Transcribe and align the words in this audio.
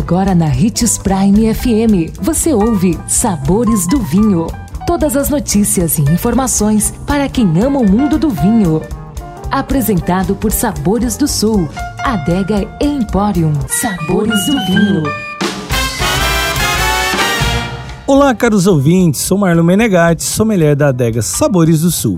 Agora 0.00 0.34
na 0.34 0.46
Ritz 0.46 0.96
Prime 0.96 1.54
FM, 1.54 2.18
você 2.22 2.54
ouve 2.54 2.98
Sabores 3.06 3.86
do 3.86 4.00
Vinho. 4.00 4.46
Todas 4.86 5.14
as 5.14 5.28
notícias 5.28 5.98
e 5.98 6.02
informações 6.02 6.90
para 7.06 7.28
quem 7.28 7.46
ama 7.62 7.80
o 7.80 7.88
mundo 7.88 8.18
do 8.18 8.30
vinho. 8.30 8.80
Apresentado 9.50 10.34
por 10.34 10.52
Sabores 10.52 11.18
do 11.18 11.28
Sul, 11.28 11.68
Adega 12.02 12.66
Emporium. 12.80 13.52
Sabores 13.68 14.46
do 14.46 14.52
Vinho. 14.64 15.02
Olá, 18.06 18.34
caros 18.34 18.66
ouvintes. 18.66 19.20
Sou 19.20 19.36
Marlon 19.36 19.62
Menegatti, 19.62 20.24
sommelier 20.24 20.74
da 20.74 20.88
Adega 20.88 21.20
Sabores 21.20 21.82
do 21.82 21.90
Sul. 21.90 22.16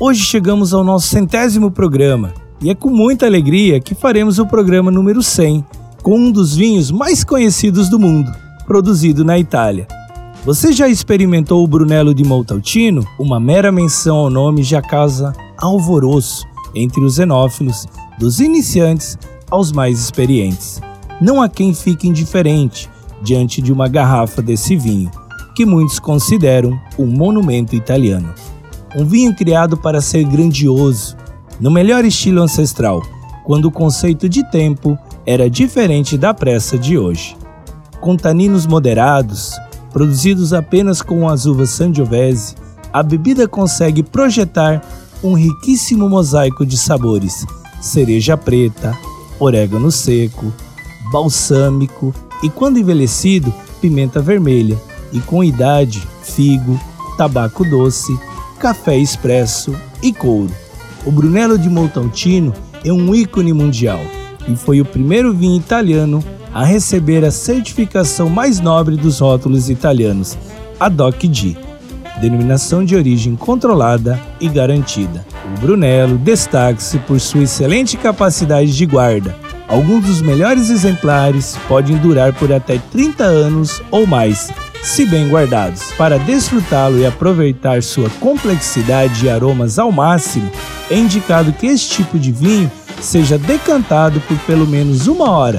Hoje 0.00 0.24
chegamos 0.24 0.74
ao 0.74 0.82
nosso 0.82 1.06
centésimo 1.06 1.70
programa 1.70 2.34
e 2.60 2.70
é 2.70 2.74
com 2.74 2.90
muita 2.90 3.24
alegria 3.24 3.78
que 3.78 3.94
faremos 3.94 4.40
o 4.40 4.46
programa 4.46 4.90
número 4.90 5.22
100 5.22 5.64
com 6.02 6.18
um 6.18 6.32
dos 6.32 6.56
vinhos 6.56 6.90
mais 6.90 7.22
conhecidos 7.22 7.88
do 7.88 7.98
mundo, 7.98 8.32
produzido 8.66 9.24
na 9.24 9.38
Itália. 9.38 9.86
Você 10.44 10.72
já 10.72 10.88
experimentou 10.88 11.62
o 11.62 11.68
Brunello 11.68 12.14
di 12.14 12.24
Montalcino? 12.24 13.06
Uma 13.18 13.38
mera 13.38 13.70
menção 13.70 14.16
ao 14.16 14.30
nome 14.30 14.62
já 14.62 14.80
causa 14.80 15.34
alvoroço 15.58 16.46
entre 16.74 17.04
os 17.04 17.16
xenófilos, 17.16 17.86
dos 18.18 18.40
iniciantes 18.40 19.18
aos 19.50 19.72
mais 19.72 19.98
experientes. 19.98 20.80
Não 21.20 21.42
há 21.42 21.48
quem 21.48 21.74
fique 21.74 22.08
indiferente 22.08 22.88
diante 23.22 23.60
de 23.60 23.72
uma 23.72 23.88
garrafa 23.88 24.40
desse 24.40 24.76
vinho, 24.76 25.10
que 25.54 25.66
muitos 25.66 25.98
consideram 25.98 26.80
um 26.98 27.06
monumento 27.06 27.76
italiano. 27.76 28.32
Um 28.96 29.04
vinho 29.04 29.34
criado 29.34 29.76
para 29.76 30.00
ser 30.00 30.24
grandioso, 30.24 31.16
no 31.60 31.70
melhor 31.70 32.04
estilo 32.04 32.40
ancestral, 32.40 33.02
quando 33.44 33.66
o 33.66 33.70
conceito 33.70 34.28
de 34.28 34.48
tempo 34.50 34.98
era 35.26 35.50
diferente 35.50 36.16
da 36.16 36.32
pressa 36.32 36.78
de 36.78 36.96
hoje. 36.98 37.36
Com 38.00 38.16
taninos 38.16 38.66
moderados, 38.66 39.52
produzidos 39.92 40.52
apenas 40.52 41.02
com 41.02 41.28
as 41.28 41.46
uvas 41.46 41.70
Sangiovese, 41.70 42.54
a 42.92 43.02
bebida 43.02 43.46
consegue 43.46 44.02
projetar 44.02 44.82
um 45.22 45.34
riquíssimo 45.34 46.08
mosaico 46.08 46.64
de 46.64 46.76
sabores: 46.76 47.46
cereja 47.80 48.36
preta, 48.36 48.96
orégano 49.38 49.90
seco, 49.90 50.52
balsâmico 51.12 52.14
e, 52.42 52.48
quando 52.48 52.78
envelhecido, 52.78 53.52
pimenta 53.80 54.20
vermelha, 54.20 54.78
e 55.12 55.20
com 55.20 55.44
idade, 55.44 56.02
figo, 56.22 56.80
tabaco 57.18 57.64
doce, 57.64 58.18
café 58.58 58.96
expresso 58.96 59.74
e 60.02 60.12
couro. 60.12 60.50
O 61.04 61.10
Brunello 61.10 61.58
de 61.58 61.68
Montalcino 61.68 62.52
é 62.84 62.92
um 62.92 63.14
ícone 63.14 63.52
mundial 63.52 64.00
e 64.50 64.56
foi 64.56 64.80
o 64.80 64.84
primeiro 64.84 65.32
vinho 65.32 65.56
italiano 65.56 66.22
a 66.52 66.64
receber 66.64 67.24
a 67.24 67.30
certificação 67.30 68.28
mais 68.28 68.58
nobre 68.58 68.96
dos 68.96 69.20
rótulos 69.20 69.70
italianos, 69.70 70.36
a 70.78 70.88
DOC 70.88 71.28
D, 71.28 71.56
denominação 72.20 72.84
de 72.84 72.96
origem 72.96 73.36
controlada 73.36 74.20
e 74.40 74.48
garantida. 74.48 75.24
O 75.44 75.60
Brunello 75.60 76.18
destaca-se 76.18 76.98
por 76.98 77.20
sua 77.20 77.44
excelente 77.44 77.96
capacidade 77.96 78.76
de 78.76 78.86
guarda. 78.86 79.34
Alguns 79.68 80.04
dos 80.04 80.20
melhores 80.20 80.68
exemplares 80.68 81.56
podem 81.68 81.96
durar 81.96 82.32
por 82.32 82.52
até 82.52 82.78
30 82.90 83.22
anos 83.22 83.80
ou 83.90 84.04
mais, 84.04 84.50
se 84.82 85.06
bem 85.06 85.28
guardados. 85.28 85.92
Para 85.96 86.18
desfrutá-lo 86.18 86.98
e 86.98 87.06
aproveitar 87.06 87.80
sua 87.80 88.10
complexidade 88.18 89.24
e 89.24 89.30
aromas 89.30 89.78
ao 89.78 89.92
máximo, 89.92 90.50
é 90.90 90.96
indicado 90.96 91.52
que 91.52 91.68
este 91.68 92.02
tipo 92.02 92.18
de 92.18 92.32
vinho 92.32 92.70
seja 93.00 93.38
decantado 93.38 94.20
por 94.20 94.38
pelo 94.40 94.66
menos 94.66 95.06
uma 95.06 95.30
hora 95.30 95.58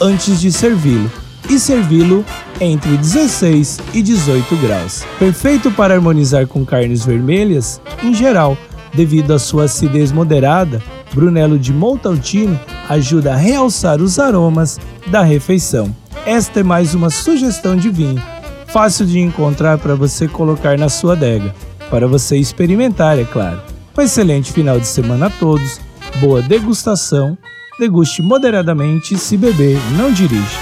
antes 0.00 0.40
de 0.40 0.50
servi-lo 0.52 1.10
e 1.48 1.58
servi-lo 1.58 2.24
entre 2.60 2.96
16 2.96 3.80
e 3.94 4.02
18 4.02 4.56
graus. 4.56 5.04
Perfeito 5.18 5.70
para 5.70 5.94
harmonizar 5.94 6.46
com 6.46 6.64
carnes 6.64 7.04
vermelhas, 7.04 7.80
em 8.02 8.14
geral, 8.14 8.56
devido 8.94 9.32
à 9.32 9.38
sua 9.38 9.64
acidez 9.64 10.12
moderada, 10.12 10.82
Brunello 11.14 11.58
de 11.58 11.72
Montalcino 11.72 12.58
ajuda 12.88 13.32
a 13.32 13.36
realçar 13.36 14.00
os 14.00 14.18
aromas 14.18 14.78
da 15.06 15.22
refeição. 15.22 15.94
Esta 16.24 16.60
é 16.60 16.62
mais 16.62 16.94
uma 16.94 17.10
sugestão 17.10 17.76
de 17.76 17.90
vinho, 17.90 18.22
fácil 18.68 19.04
de 19.04 19.18
encontrar 19.18 19.78
para 19.78 19.94
você 19.94 20.28
colocar 20.28 20.78
na 20.78 20.88
sua 20.88 21.14
adega, 21.14 21.54
para 21.90 22.06
você 22.06 22.36
experimentar, 22.36 23.18
é 23.18 23.24
claro. 23.24 23.60
Um 23.96 24.00
excelente 24.00 24.52
final 24.52 24.80
de 24.80 24.86
semana 24.86 25.26
a 25.26 25.30
todos 25.30 25.80
Boa 26.20 26.40
degustação. 26.42 27.36
Deguste 27.78 28.22
moderadamente 28.22 29.16
se 29.18 29.36
beber, 29.36 29.78
não 29.96 30.12
dirige. 30.12 30.61